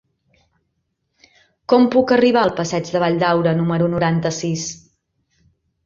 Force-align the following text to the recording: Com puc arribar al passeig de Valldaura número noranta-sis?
Com 1.73 1.85
puc 1.97 2.15
arribar 2.17 2.43
al 2.47 2.55
passeig 2.63 2.91
de 2.97 3.05
Valldaura 3.07 3.57
número 3.63 3.93
noranta-sis? 3.97 4.69